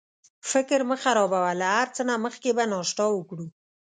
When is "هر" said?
1.75-1.87